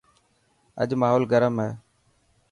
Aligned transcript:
اڄ 0.81 0.89
ماحول 1.01 1.23
گرم 1.31 1.55
هي. 1.63 1.69